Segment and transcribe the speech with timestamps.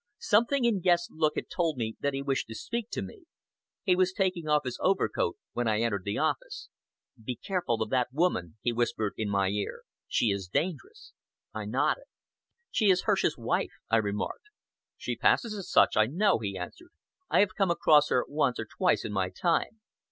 [0.17, 3.25] Something in Guest's look had told me that he wished to speak to me.
[3.83, 6.69] He was taking off his overcoat when I entered the office.
[7.23, 9.83] "Be careful of that woman," he whispered in my ear.
[10.07, 11.13] "She is dangerous."
[11.53, 12.05] I nodded.
[12.71, 14.45] "She is Hirsch's wife," I remarked.
[14.97, 16.89] "She passes as such, I know," he answered.
[17.29, 19.81] "I have come across her once or twice in my time.